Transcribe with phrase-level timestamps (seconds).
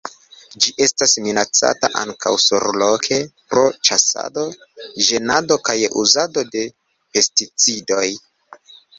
[0.63, 3.19] Ĝi estas minacata ankaŭ surloke
[3.53, 4.45] pro ĉasado,
[5.09, 6.63] ĝenado kaj uzado de
[7.17, 8.09] pesticidoj.